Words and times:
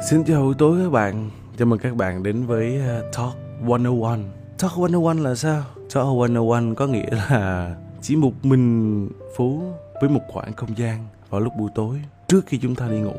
Xin 0.00 0.24
chào 0.24 0.42
buổi 0.42 0.54
tối 0.58 0.80
các 0.82 0.90
bạn. 0.90 1.30
Chào 1.58 1.66
mừng 1.66 1.78
các 1.78 1.96
bạn 1.96 2.22
đến 2.22 2.46
với 2.46 2.78
ờ, 2.78 3.10
Talk 3.16 3.36
101 3.60 4.18
Talk 4.58 4.78
101 4.78 5.16
là 5.16 5.34
sao? 5.34 5.64
Talk 5.94 6.06
101 6.06 6.74
có 6.76 6.86
nghĩa 6.86 7.10
là 7.10 7.76
chỉ 8.02 8.16
một 8.16 8.32
mình 8.42 9.08
Phú 9.36 9.62
với 10.00 10.10
một 10.10 10.20
khoảng 10.28 10.52
không 10.52 10.78
gian 10.78 11.04
vào 11.30 11.40
lúc 11.40 11.52
buổi 11.58 11.70
tối 11.74 12.00
trước 12.28 12.46
khi 12.46 12.58
chúng 12.58 12.74
ta 12.74 12.88
đi 12.88 13.00
ngủ. 13.00 13.16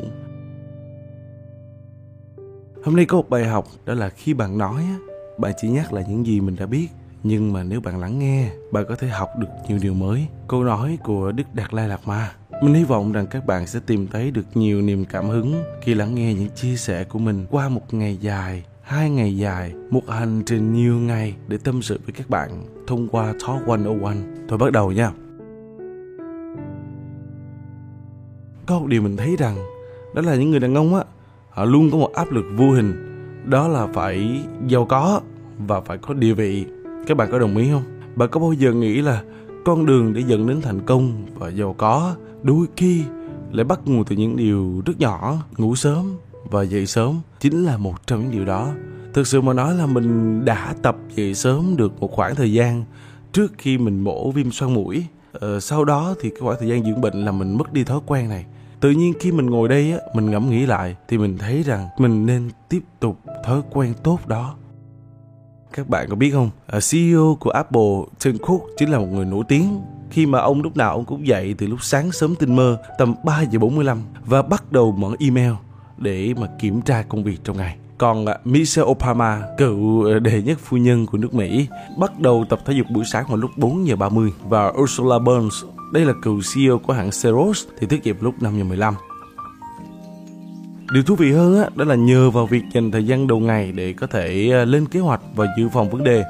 Hôm 2.84 2.96
nay 2.96 3.06
có 3.06 3.18
một 3.18 3.30
bài 3.30 3.46
học, 3.46 3.66
đó 3.86 3.94
là 3.94 4.10
khi 4.10 4.34
bạn 4.34 4.58
nói 4.58 4.84
bạn 5.38 5.52
chỉ 5.58 5.70
nhắc 5.70 5.94
lại 5.94 6.06
những 6.10 6.26
gì 6.26 6.42
mình 6.42 6.56
đã 6.56 6.66
biết. 6.66 6.88
Nhưng 7.24 7.54
mà 7.54 7.64
nếu 7.64 7.82
bạn 7.82 8.00
lắng 8.00 8.20
nghe, 8.20 8.50
bạn 8.72 8.86
có 8.90 8.96
thể 8.96 9.08
học 9.08 9.30
được 9.38 9.48
nhiều 9.68 9.80
điều 9.82 9.94
mới. 9.94 10.28
Câu 10.48 10.64
nói 10.64 10.98
của 11.04 11.32
đức 11.32 11.44
đạt 11.54 11.74
lai 11.74 11.88
lạt 11.88 12.08
ma 12.08 12.32
mình 12.62 12.74
hy 12.74 12.84
vọng 12.84 13.12
rằng 13.12 13.28
các 13.28 13.46
bạn 13.46 13.68
sẽ 13.68 13.80
tìm 13.86 14.08
thấy 14.08 14.32
được 14.32 14.46
nhiều 14.56 14.82
niềm 14.82 15.06
cảm 15.06 15.30
hứng 15.30 15.64
khi 15.82 15.94
lắng 15.94 16.16
nghe 16.16 16.34
những 16.34 16.50
chia 16.50 16.76
sẻ 16.76 17.04
của 17.04 17.20
mình 17.20 17.46
qua 17.50 17.70
một 17.70 17.94
ngày 17.94 18.18
dài, 18.22 18.64
hai 18.82 19.10
ngày 19.10 19.38
dài, 19.38 19.74
một 19.90 20.10
hành 20.10 20.44
trình 20.46 20.74
nhiều 20.74 20.96
ngày 20.96 21.36
để 21.48 21.58
tâm 21.64 21.82
sự 21.82 22.00
với 22.06 22.14
các 22.14 22.30
bạn 22.30 22.66
thông 22.88 23.08
qua 23.08 23.34
Talk 23.48 23.68
101 23.68 24.12
thôi 24.50 24.58
bắt 24.58 24.72
đầu 24.72 24.92
nha. 24.92 25.12
Có 28.66 28.80
một 28.80 28.88
điều 28.88 29.02
mình 29.02 29.18
thấy 29.18 29.36
rằng, 29.40 29.56
đó 30.16 30.22
là 30.22 30.36
những 30.36 30.52
người 30.52 30.60
đàn 30.60 30.76
ông 30.76 30.96
á, 30.96 31.04
họ 31.50 31.66
luôn 31.66 31.92
có 31.92 31.98
một 31.98 32.14
áp 32.14 32.32
lực 32.32 32.46
vô 32.56 32.72
hình. 32.72 32.94
Đó 33.46 33.68
là 33.68 33.88
phải 33.94 34.42
giàu 34.68 34.86
có 34.86 35.22
và 35.68 35.82
phải 35.82 35.98
có 35.98 36.14
địa 36.14 36.34
vị. 36.34 36.66
Các 37.08 37.18
bạn 37.18 37.32
có 37.32 37.40
đồng 37.40 37.58
ý 37.58 37.70
không? 37.72 37.84
Bạn 38.16 38.30
có 38.30 38.40
bao 38.40 38.54
giờ 38.54 38.74
nghĩ 38.74 39.02
là 39.02 39.24
con 39.68 39.86
đường 39.86 40.14
để 40.14 40.24
dẫn 40.28 40.48
đến 40.48 40.62
thành 40.62 40.86
công 40.86 41.26
và 41.36 41.50
giàu 41.50 41.76
có 41.78 42.16
đôi 42.44 42.68
khi 42.78 43.04
lại 43.52 43.64
bắt 43.64 43.80
nguồn 43.86 44.06
từ 44.06 44.16
những 44.16 44.38
điều 44.38 44.82
rất 44.86 45.00
nhỏ 45.00 45.38
ngủ 45.58 45.76
sớm 45.76 46.18
và 46.44 46.64
dậy 46.64 46.86
sớm 46.86 47.22
chính 47.40 47.66
là 47.66 47.78
một 47.78 48.08
trong 48.08 48.22
những 48.22 48.32
điều 48.32 48.46
đó. 48.46 48.74
Thực 49.14 49.28
sự 49.28 49.42
mà 49.42 49.54
nói 49.54 49.76
là 49.76 49.86
mình 49.86 50.46
đã 50.46 50.76
tập 50.82 50.98
dậy 51.16 51.36
sớm 51.36 51.78
được 51.78 52.00
một 52.00 52.12
khoảng 52.12 52.36
thời 52.36 52.54
gian 52.54 52.84
trước 53.32 53.54
khi 53.58 53.78
mình 53.78 54.04
mổ 54.04 54.32
viêm 54.32 54.52
xoang 54.52 54.74
mũi. 54.74 55.06
Ờ, 55.32 55.60
sau 55.60 55.86
đó 55.86 56.16
thì 56.22 56.30
cái 56.30 56.40
khoảng 56.40 56.58
thời 56.60 56.70
gian 56.70 56.84
dưỡng 56.84 57.02
bệnh 57.02 57.26
là 57.26 57.32
mình 57.32 57.58
mất 57.58 57.74
đi 57.74 57.84
thói 57.84 58.00
quen 58.06 58.30
này. 58.30 58.46
Tự 58.80 58.92
nhiên 58.92 59.14
khi 59.20 59.32
mình 59.32 59.46
ngồi 59.46 59.70
đây 59.70 59.92
á 59.92 59.98
mình 60.14 60.32
ngẫm 60.32 60.50
nghĩ 60.50 60.66
lại 60.66 60.96
thì 61.08 61.18
mình 61.18 61.38
thấy 61.38 61.64
rằng 61.64 61.88
mình 61.98 62.26
nên 62.26 62.50
tiếp 62.70 62.82
tục 63.00 63.20
thói 63.46 63.62
quen 63.72 63.94
tốt 64.04 64.20
đó 64.28 64.56
các 65.74 65.90
bạn 65.90 66.08
có 66.10 66.16
biết 66.16 66.32
không 66.32 66.50
à, 66.68 66.80
CEO 66.92 67.38
của 67.40 67.50
Apple 67.50 67.92
Tim 68.24 68.38
Cook 68.38 68.62
chính 68.78 68.90
là 68.90 69.00
một 69.00 69.08
người 69.12 69.26
nổi 69.26 69.44
tiếng 69.48 69.82
khi 70.10 70.26
mà 70.26 70.40
ông 70.40 70.62
lúc 70.62 70.78
nào 70.78 70.92
ông 70.92 71.06
cũng 71.06 71.28
dậy 71.28 71.56
từ 71.58 71.68
lúc 71.68 71.84
sáng 71.84 72.12
sớm 72.12 72.36
tinh 72.36 72.56
mơ 72.56 72.78
tầm 72.98 73.16
3 73.26 73.42
giờ 73.42 73.60
45 73.60 74.02
và 74.26 74.42
bắt 74.42 74.72
đầu 74.72 74.92
mở 74.92 75.12
email 75.20 75.52
để 75.98 76.34
mà 76.38 76.48
kiểm 76.60 76.82
tra 76.82 77.02
công 77.02 77.24
việc 77.24 77.38
trong 77.44 77.58
ngày. 77.58 77.78
Còn 77.98 78.26
à, 78.26 78.38
Michelle 78.46 78.90
Obama, 78.90 79.42
cựu 79.58 80.12
à, 80.12 80.20
đệ 80.20 80.42
nhất 80.42 80.60
phu 80.64 80.78
nhân 80.78 81.06
của 81.06 81.18
nước 81.18 81.34
Mỹ, 81.34 81.68
bắt 81.98 82.20
đầu 82.20 82.46
tập 82.50 82.60
thể 82.66 82.74
dục 82.74 82.88
buổi 82.90 83.06
sáng 83.06 83.26
vào 83.28 83.38
lúc 83.38 83.52
4 83.58 83.88
giờ 83.88 83.96
30 83.96 84.34
và 84.44 84.74
Ursula 84.82 85.20
Burns, 85.20 85.64
đây 85.94 86.06
là 86.06 86.14
cựu 86.22 86.42
CEO 86.54 86.78
của 86.78 86.94
hãng 86.94 87.12
Xerox 87.12 87.64
thì 87.80 87.88
thức 87.88 88.04
dậy 88.04 88.16
lúc 88.22 88.42
5 88.42 88.58
giờ 88.58 88.64
15. 88.64 88.94
Điều 90.92 91.04
thú 91.04 91.16
vị 91.16 91.32
hơn 91.32 91.60
á, 91.64 91.70
đó 91.76 91.86
là 91.86 91.96
nhờ 91.96 92.30
vào 92.30 92.46
việc 92.46 92.64
dành 92.74 92.92
thời 92.92 93.06
gian 93.06 93.28
đầu 93.28 93.40
ngày 93.40 93.72
để 93.72 93.94
có 93.94 94.08
thể 94.08 94.50
ờ, 94.52 94.66
lên 94.66 94.86
kế 94.86 95.00
hoạch 95.00 95.22
và 95.36 95.46
dự 95.58 95.70
phòng 95.70 95.90
vấn 95.90 96.04
đề 96.04 96.24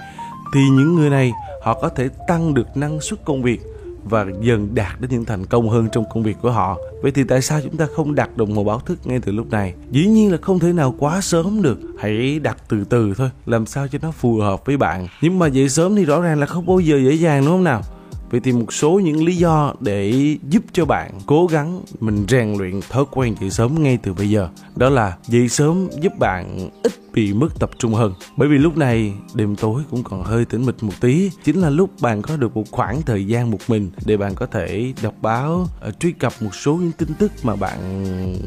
thì 0.53 0.61
những 0.69 0.95
người 0.95 1.09
này 1.09 1.31
họ 1.61 1.73
có 1.81 1.89
thể 1.89 2.09
tăng 2.27 2.53
được 2.53 2.77
năng 2.77 3.02
suất 3.02 3.25
công 3.25 3.44
việc 3.44 3.61
và 4.03 4.25
dần 4.41 4.75
đạt 4.75 5.02
đến 5.02 5.11
những 5.11 5.25
thành 5.25 5.45
công 5.45 5.70
hơn 5.70 5.87
trong 5.92 6.05
công 6.14 6.23
việc 6.23 6.37
của 6.42 6.52
họ. 6.52 6.77
Vậy 7.02 7.11
thì 7.11 7.23
tại 7.23 7.42
sao 7.42 7.61
chúng 7.64 7.77
ta 7.77 7.87
không 7.95 8.15
đặt 8.15 8.37
đồng 8.37 8.55
hồ 8.55 8.64
báo 8.64 8.80
thức 8.80 8.99
ngay 9.04 9.20
từ 9.20 9.31
lúc 9.31 9.52
này? 9.52 9.73
Dĩ 9.92 10.05
nhiên 10.05 10.31
là 10.31 10.37
không 10.42 10.60
thể 10.60 10.73
nào 10.73 10.95
quá 10.99 11.21
sớm 11.21 11.61
được, 11.61 11.80
hãy 11.99 12.39
đặt 12.39 12.58
từ 12.70 12.83
từ 12.83 13.14
thôi, 13.17 13.30
làm 13.45 13.65
sao 13.65 13.87
cho 13.87 13.99
nó 14.02 14.11
phù 14.11 14.37
hợp 14.37 14.65
với 14.65 14.77
bạn. 14.77 15.08
Nhưng 15.21 15.39
mà 15.39 15.48
dậy 15.48 15.70
sớm 15.70 15.95
thì 15.95 16.05
rõ 16.05 16.21
ràng 16.21 16.39
là 16.39 16.45
không 16.45 16.65
bao 16.65 16.80
giờ 16.80 16.98
dễ 16.98 17.14
dàng 17.14 17.42
đúng 17.45 17.54
không 17.54 17.64
nào? 17.64 17.81
Vậy 18.30 18.39
thì 18.39 18.52
một 18.52 18.73
số 18.73 18.99
những 19.04 19.26
lý 19.26 19.36
do 19.36 19.73
để 19.80 20.36
giúp 20.49 20.64
cho 20.73 20.86
bạn 20.86 21.11
cố 21.26 21.48
gắng 21.48 21.82
mình 21.99 22.26
rèn 22.30 22.54
luyện 22.58 22.80
thói 22.89 23.05
quen 23.11 23.36
dậy 23.39 23.49
sớm 23.49 23.83
ngay 23.83 23.98
từ 24.04 24.14
bây 24.14 24.30
giờ, 24.30 24.49
đó 24.76 24.89
là 24.89 25.17
dậy 25.27 25.49
sớm 25.49 25.88
giúp 26.02 26.14
bạn 26.20 26.70
ít 26.83 26.92
bị 27.14 27.33
mất 27.33 27.60
tập 27.60 27.70
trung 27.80 27.93
hơn. 27.93 28.14
Bởi 28.37 28.49
vì 28.49 28.58
lúc 28.58 28.77
này 28.77 29.14
đêm 29.33 29.55
tối 29.55 29.82
cũng 29.92 30.04
còn 30.04 30.23
hơi 30.23 30.45
tĩnh 30.45 30.66
mịch 30.66 30.83
một 30.83 30.93
tí, 31.02 31.32
chính 31.43 31.61
là 31.61 31.70
lúc 31.70 31.89
bạn 32.02 32.21
có 32.21 32.37
được 32.37 32.58
một 32.58 32.64
khoảng 32.71 33.02
thời 33.02 33.27
gian 33.27 33.52
một 33.52 33.60
mình 33.67 33.92
để 34.05 34.17
bạn 34.17 34.36
có 34.36 34.45
thể 34.45 34.93
đọc 35.04 35.14
báo 35.21 35.67
ờ, 35.82 35.92
truy 35.92 36.11
cập 36.11 36.33
một 36.42 36.55
số 36.55 36.76
những 36.76 36.92
tin 36.92 37.10
tức 37.20 37.32
mà 37.43 37.55
bạn 37.55 37.77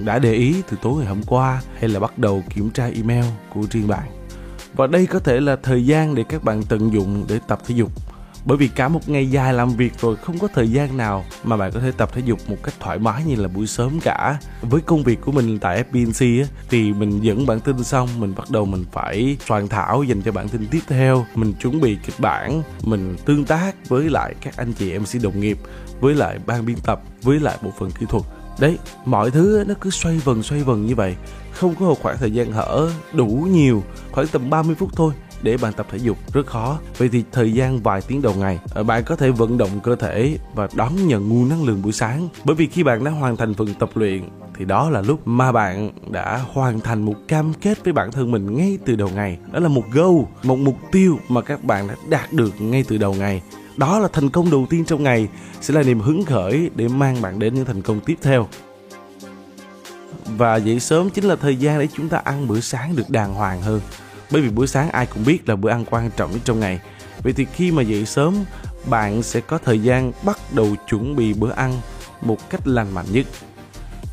đã 0.05 0.19
để 0.19 0.33
ý 0.33 0.55
từ 0.71 0.77
tối 0.83 0.95
ngày 0.97 1.07
hôm 1.07 1.23
qua, 1.23 1.63
hay 1.79 1.89
là 1.89 2.01
bắt 2.01 2.19
đầu 2.19 2.43
kiểm 2.55 2.71
tra 2.71 2.87
email 2.87 3.25
của 3.55 3.63
riêng 3.71 3.89
bạn. 3.89 4.09
Và 4.77 4.87
đây 4.87 5.07
có 5.07 5.19
thể 5.19 5.41
là 5.41 5.57
thời 5.57 5.87
gian 5.87 6.15
để 6.15 6.25
các 6.29 6.45
bạn 6.45 6.63
tận 6.69 6.93
dụng 6.93 7.25
để 7.29 7.39
tập 7.49 7.61
thể 7.67 7.75
dục 7.75 7.93
bởi 8.45 8.59
vì 8.59 8.69
cả 8.69 8.89
một 8.89 9.09
ngày 9.09 9.31
dài 9.31 9.55
làm 9.55 9.77
việc 9.77 9.93
rồi 10.01 10.17
không 10.17 10.39
có 10.39 10.49
thời 10.55 10.71
gian 10.71 10.97
nào 10.97 11.25
mà 11.45 11.57
bạn 11.57 11.73
có 11.73 11.81
thể 11.81 11.93
tập 11.97 12.11
thể 12.13 12.23
dục 12.25 12.39
một 12.49 12.57
cách 12.63 12.75
thoải 12.81 12.99
mái 12.99 13.25
như 13.25 13.35
là 13.37 13.49
buổi 13.49 13.67
sớm 13.67 14.01
cả. 14.01 14.39
Với 14.63 14.81
công 14.81 15.03
việc 15.03 15.21
của 15.21 15.33
mình 15.33 15.59
tại 15.59 15.85
FBNC 15.93 16.43
á, 16.43 16.49
thì 16.71 16.93
mình 16.93 17.21
dẫn 17.21 17.47
bản 17.47 17.61
tin 17.61 17.85
xong 17.85 18.09
mình 18.19 18.35
bắt 18.37 18.51
đầu 18.51 18.65
mình 18.65 18.85
phải 18.93 19.37
soạn 19.47 19.69
thảo 19.69 20.03
dành 20.03 20.23
cho 20.23 20.33
bản 20.33 20.49
tin 20.49 20.67
tiếp 20.71 20.81
theo. 20.89 21.27
Mình 21.35 21.53
chuẩn 21.53 21.81
bị 21.81 21.99
kịch 22.07 22.21
bản 22.21 22.63
mình 22.83 23.17
tương 23.25 23.45
tác 23.45 23.89
với 23.89 24.11
lại 24.11 24.35
các 24.41 24.57
anh 24.57 24.73
chị 24.73 24.99
MC 24.99 25.23
đồng 25.23 25.41
nghiệp 25.41 25.59
với 26.01 26.15
lại 26.15 26.39
ban 26.47 26.67
biên 26.67 26.77
tập 26.77 27.03
với 27.23 27.41
lại 27.41 27.59
bộ 27.63 27.71
phận 27.79 27.91
kỹ 27.91 28.07
thuật. 28.09 28.25
Đấy 28.61 28.79
mọi 29.05 29.31
thứ 29.31 29.65
nó 29.69 29.75
cứ 29.81 29.91
xoay 29.91 30.19
vần 30.19 30.43
xoay 30.43 30.63
vần 30.63 30.87
như 30.87 30.95
vậy. 30.95 31.17
Không 31.53 31.75
có 31.75 31.87
một 31.87 32.03
khoảng 32.03 32.19
thời 32.19 32.31
gian 32.31 32.53
hở 32.53 32.91
đủ 33.13 33.27
nhiều 33.51 33.83
khoảng 34.13 34.27
tầm 34.27 34.51
30 34.51 34.75
phút 34.79 34.91
thôi 34.97 35.13
để 35.43 35.57
bạn 35.57 35.73
tập 35.73 35.87
thể 35.91 35.99
dục 35.99 36.19
rất 36.33 36.47
khó. 36.47 36.79
Vậy 36.99 37.09
thì 37.13 37.25
thời 37.33 37.53
gian 37.53 37.81
vài 37.83 38.01
tiếng 38.09 38.23
đầu 38.23 38.35
ngày 38.35 38.59
ờ, 38.75 38.83
bạn 38.83 39.05
có 39.05 39.17
thể 39.17 39.31
vận 39.31 39.59
động 39.59 39.81
cơ 39.83 39.97
thể 39.97 40.39
và 40.55 40.69
đón 40.75 41.07
nhận 41.07 41.29
nguồn 41.29 41.49
năng 41.49 41.65
lượng 41.65 41.83
buổi 41.83 41.93
sáng. 41.93 42.29
Bởi 42.45 42.57
vì 42.57 42.67
khi 42.67 42.83
bạn 42.83 43.05
đã 43.05 43.11
hoàn 43.11 43.37
thành 43.37 43.55
phần 43.55 43.75
tập 43.75 43.91
luyện, 43.95 44.23
thì 44.55 44.65
đó 44.65 44.91
là 44.91 45.03
lúc 45.03 45.27
mà 45.29 45.53
bạn 45.53 45.91
đã 46.11 46.45
hoàn 46.53 46.81
thành 46.81 47.03
một 47.03 47.15
cam 47.29 47.53
kết 47.61 47.85
với 47.85 47.93
bản 47.93 48.13
thân 48.13 48.31
mình 48.31 48.57
ngay 48.57 48.79
từ 48.87 48.97
đầu 48.97 49.09
ngày. 49.15 49.39
Đó 49.53 49.61
là 49.61 49.69
một 49.69 49.85
goal, 49.93 50.17
một 50.43 50.57
mục 50.57 50.77
tiêu 50.93 51.19
mà 51.29 51.41
các 51.41 51.65
bạn 51.65 51.89
đã 51.89 51.95
đạt 52.09 52.33
được 52.33 52.61
ngay 52.61 52.85
từ 52.89 52.99
đầu 52.99 53.15
ngày. 53.15 53.43
Đó 53.77 53.99
là 53.99 54.09
thành 54.13 54.31
công 54.31 54.51
đầu 54.51 54.67
tiên 54.71 54.85
trong 54.85 55.03
ngày, 55.03 55.29
sẽ 55.61 55.75
là 55.75 55.83
niềm 55.83 56.01
hứng 56.01 56.25
khởi 56.25 56.71
để 56.75 56.89
mang 56.89 57.23
bạn 57.23 57.39
đến 57.39 57.55
những 57.55 57.65
thành 57.65 57.83
công 57.83 58.01
tiếp 58.01 58.19
theo. 58.23 58.49
Và 60.37 60.57
dậy 60.57 60.81
sớm 60.81 61.11
chính 61.11 61.25
là 61.25 61.37
thời 61.37 61.57
gian 61.57 61.79
để 61.79 61.89
chúng 61.97 62.09
ta 62.09 62.19
ăn 62.19 62.49
bữa 62.49 62.61
sáng 62.61 62.97
được 62.97 63.11
đàng 63.11 63.35
hoàng 63.35 63.63
hơn 63.63 63.81
bởi 64.31 64.43
vì 64.43 64.51
buổi 64.51 64.67
sáng 64.67 64.91
ai 64.91 65.07
cũng 65.07 65.25
biết 65.25 65.49
là 65.49 65.57
bữa 65.57 65.71
ăn 65.71 65.85
quan 65.91 66.11
trọng 66.17 66.33
nhất 66.33 66.41
trong 66.45 66.61
ngày. 66.61 66.81
Vậy 67.23 67.33
thì 67.33 67.47
khi 67.55 67.73
mà 67.73 67.83
dậy 67.83 68.07
sớm, 68.07 68.35
bạn 68.87 69.23
sẽ 69.23 69.41
có 69.41 69.59
thời 69.59 69.79
gian 69.79 70.13
bắt 70.25 70.39
đầu 70.53 70.77
chuẩn 70.89 71.17
bị 71.17 71.33
bữa 71.33 71.53
ăn 71.53 71.81
một 72.23 72.51
cách 72.51 72.67
lành 72.67 72.95
mạnh 72.95 73.07
nhất. 73.13 73.27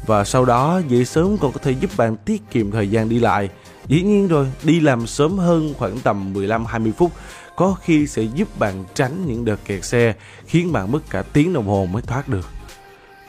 Và 0.06 0.24
sau 0.24 0.46
đó, 0.46 0.82
dậy 0.88 1.06
sớm 1.06 1.38
còn 1.38 1.52
có 1.52 1.60
thể 1.64 1.72
giúp 1.72 1.92
bạn 1.98 2.16
tiết 2.18 2.52
kiệm 2.52 2.72
thời 2.72 2.90
gian 2.90 3.10
đi 3.10 3.20
lại. 3.20 3.50
Dĩ 3.88 4.02
nhiên 4.02 4.28
rồi, 4.28 4.48
đi 4.64 4.80
làm 4.80 5.08
sớm 5.08 5.38
hơn 5.38 5.74
khoảng 5.78 6.00
tầm 6.00 6.34
15-20 6.34 6.92
phút 6.98 7.12
có 7.56 7.76
khi 7.82 8.08
sẽ 8.08 8.22
giúp 8.22 8.60
bạn 8.60 8.84
tránh 8.94 9.26
những 9.28 9.46
đợt 9.46 9.60
kẹt 9.66 9.86
xe, 9.86 10.14
khiến 10.46 10.72
bạn 10.72 10.92
mất 10.92 11.00
cả 11.10 11.24
tiếng 11.34 11.54
đồng 11.54 11.68
hồ 11.68 11.88
mới 11.92 12.02
thoát 12.02 12.28
được. 12.28 12.48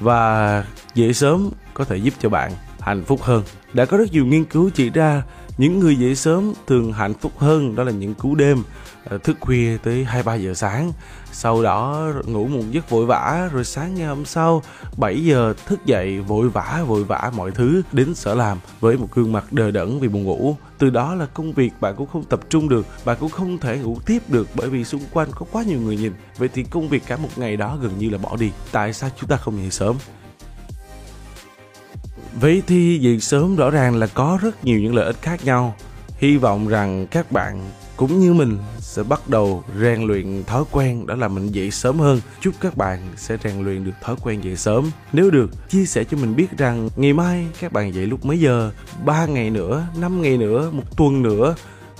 Và 0.01 0.65
dậy 0.95 1.15
sớm 1.15 1.51
có 1.75 1.85
thể 1.85 1.97
giúp 1.97 2.15
cho 2.21 2.29
bạn 2.29 2.53
hạnh 2.81 3.05
phúc 3.05 3.23
hơn. 3.23 3.43
Đã 3.73 3.85
có 3.85 3.97
rất 3.97 4.13
nhiều 4.13 4.27
nghiên 4.27 4.45
cứu 4.45 4.71
chỉ 4.75 4.91
ra 4.91 5.23
những 5.59 5.79
người 5.79 5.97
dậy 5.97 6.15
sớm 6.15 6.53
thường 6.67 6.93
hạnh 6.93 7.15
phúc 7.15 7.33
hơn 7.39 7.77
đó 7.77 7.85
là 7.85 7.93
những 7.93 8.15
cú 8.15 8.35
đêm 8.35 8.63
ờ, 9.05 9.19
thức 9.19 9.37
khuya 9.41 9.77
tới 9.83 10.05
2 10.05 10.23
3 10.23 10.35
giờ 10.35 10.55
sáng. 10.55 10.93
Sau 11.33 11.63
đó 11.63 12.09
ngủ 12.27 12.47
một 12.47 12.63
giấc 12.71 12.91
vội 12.91 13.07
vã 13.07 13.49
rồi 13.53 13.65
sáng 13.65 13.95
ngày 13.95 14.07
hôm 14.07 14.25
sau 14.25 14.63
7 14.97 15.25
giờ 15.25 15.55
thức 15.67 15.87
dậy 15.87 16.21
vội 16.21 16.49
vã 16.49 16.85
vội 16.87 17.05
vã 17.05 17.33
mọi 17.37 17.51
thứ 17.51 17.83
đến 17.93 18.15
sở 18.15 18.35
làm 18.35 18.59
với 18.81 18.97
một 18.97 19.09
gương 19.15 19.33
mặt 19.33 19.53
đờ 19.53 19.71
đẫn 19.71 19.99
vì 20.01 20.09
buồn 20.09 20.25
ngủ. 20.25 20.57
Từ 20.79 20.91
đó 20.91 21.15
là 21.15 21.27
công 21.27 21.53
việc 21.53 21.73
bạn 21.81 21.95
cũng 21.97 22.07
không 22.07 22.25
tập 22.25 22.41
trung 22.49 22.69
được, 22.69 22.87
bạn 23.05 23.17
cũng 23.21 23.31
không 23.31 23.59
thể 23.59 23.79
ngủ 23.79 23.99
tiếp 24.07 24.23
được 24.29 24.49
bởi 24.55 24.69
vì 24.69 24.85
xung 24.85 25.03
quanh 25.13 25.29
có 25.35 25.47
quá 25.53 25.63
nhiều 25.63 25.81
người 25.81 25.97
nhìn. 25.97 26.13
Vậy 26.39 26.49
thì 26.55 26.63
công 26.63 26.89
việc 26.89 27.03
cả 27.07 27.17
một 27.17 27.31
ngày 27.37 27.57
đó 27.57 27.79
gần 27.83 27.93
như 27.99 28.11
là 28.11 28.19
bỏ 28.19 28.37
đi. 28.37 28.51
Tại 28.73 28.93
sao 28.93 29.11
chúng 29.21 29.29
ta 29.29 29.37
không 29.37 29.61
dậy 29.61 29.71
sớm? 29.71 29.97
Vậy 32.41 32.63
thì 32.67 32.99
dậy 32.99 33.21
sớm 33.21 33.57
rõ 33.57 33.71
ràng 33.71 33.97
là 33.97 34.07
có 34.07 34.39
rất 34.43 34.65
nhiều 34.65 34.81
những 34.81 34.95
lợi 34.95 35.07
ích 35.07 35.23
khác 35.23 35.45
nhau. 35.45 35.75
Hy 36.19 36.37
vọng 36.37 36.69
rằng 36.69 37.07
các 37.07 37.33
bạn 37.33 37.61
cũng 37.97 38.21
như 38.21 38.35
mình 38.35 38.59
sẽ 38.79 39.03
bắt 39.03 39.29
đầu 39.29 39.65
rèn 39.81 40.03
luyện 40.03 40.45
thói 40.45 40.65
quen 40.71 41.07
đó 41.07 41.15
là 41.15 41.29
mình 41.29 41.53
dậy 41.53 41.71
sớm 41.71 41.99
hơn. 41.99 42.21
Chúc 42.41 42.55
các 42.61 42.77
bạn 42.77 42.99
sẽ 43.17 43.37
rèn 43.45 43.65
luyện 43.65 43.85
được 43.85 43.93
thói 44.03 44.17
quen 44.23 44.45
dậy 44.45 44.57
sớm. 44.57 44.91
Nếu 45.13 45.31
được, 45.31 45.69
chia 45.69 45.85
sẻ 45.85 46.05
cho 46.05 46.17
mình 46.17 46.37
biết 46.37 46.59
rằng 46.59 46.89
ngày 46.97 47.13
mai 47.13 47.47
các 47.61 47.73
bạn 47.73 47.95
dậy 47.95 48.07
lúc 48.07 48.25
mấy 48.25 48.41
giờ, 48.41 48.71
3 49.05 49.27
ngày 49.27 49.51
nữa, 49.51 49.87
5 50.01 50.23
ngày 50.23 50.37
nữa, 50.37 50.71
một 50.73 50.97
tuần 50.97 51.23
nữa, 51.23 51.55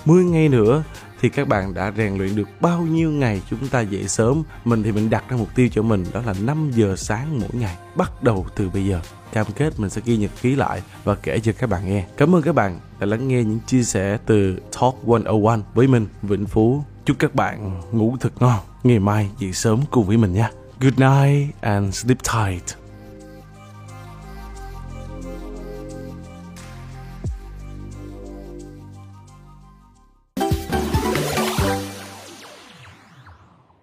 10 0.05 0.23
ngày 0.23 0.49
nữa 0.49 0.83
thì 1.21 1.29
các 1.29 1.47
bạn 1.47 1.73
đã 1.73 1.91
rèn 1.97 2.17
luyện 2.17 2.35
được 2.35 2.49
bao 2.61 2.81
nhiêu 2.81 3.11
ngày 3.11 3.41
chúng 3.49 3.67
ta 3.67 3.81
dậy 3.81 4.07
sớm? 4.07 4.43
Mình 4.65 4.83
thì 4.83 4.91
mình 4.91 5.09
đặt 5.09 5.23
ra 5.29 5.37
mục 5.37 5.55
tiêu 5.55 5.67
cho 5.71 5.81
mình, 5.81 6.05
đó 6.13 6.21
là 6.25 6.33
5 6.41 6.71
giờ 6.73 6.95
sáng 6.95 7.39
mỗi 7.39 7.49
ngày, 7.53 7.77
bắt 7.95 8.23
đầu 8.23 8.45
từ 8.55 8.69
bây 8.69 8.85
giờ. 8.85 9.01
Cam 9.33 9.45
kết 9.55 9.79
mình 9.79 9.89
sẽ 9.89 10.01
ghi 10.05 10.17
nhật 10.17 10.31
ký 10.41 10.55
lại 10.55 10.81
và 11.03 11.15
kể 11.15 11.39
cho 11.39 11.51
các 11.59 11.69
bạn 11.69 11.89
nghe. 11.89 12.05
Cảm 12.17 12.35
ơn 12.35 12.41
các 12.41 12.55
bạn 12.55 12.79
đã 12.99 13.05
lắng 13.05 13.27
nghe 13.27 13.43
những 13.43 13.59
chia 13.67 13.83
sẻ 13.83 14.17
từ 14.25 14.59
Talk 14.81 15.03
101 15.03 15.59
với 15.73 15.87
mình, 15.87 16.07
Vĩnh 16.21 16.45
Phú. 16.45 16.83
Chúc 17.05 17.19
các 17.19 17.35
bạn 17.35 17.81
ngủ 17.91 18.17
thật 18.19 18.33
ngon. 18.39 18.59
Ngày 18.83 18.99
mai 18.99 19.29
dậy 19.39 19.53
sớm 19.53 19.79
cùng 19.91 20.05
với 20.05 20.17
mình 20.17 20.33
nha. 20.33 20.49
Good 20.79 20.99
night 20.99 21.55
and 21.61 21.95
sleep 21.95 22.17
tight. 22.23 22.88